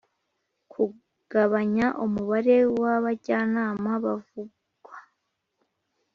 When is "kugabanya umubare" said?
0.71-2.55